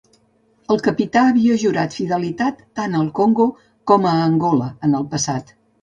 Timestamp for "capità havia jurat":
0.87-1.99